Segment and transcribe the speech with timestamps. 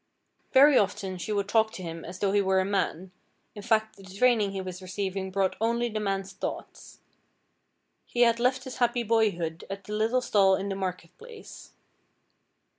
[0.51, 3.11] Very often she would talk to him as though he were a man,
[3.53, 7.01] in fact the training he was receiving brought only the man's thoughts.
[8.07, 11.73] He had left his happy boyhood at the little stall in the market place.